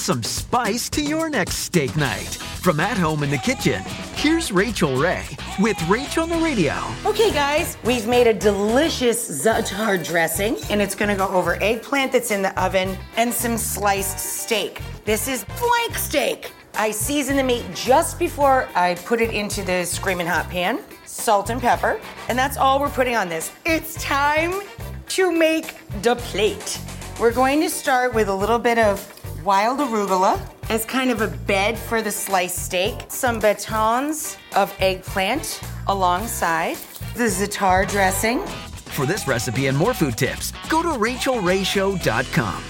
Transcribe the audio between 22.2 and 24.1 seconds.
and that's all we're putting on this. It's